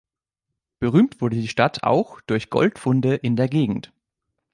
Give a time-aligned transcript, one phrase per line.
[0.79, 3.93] Berühmt wurde die Stadt auch durch Goldfunde in der Gegend.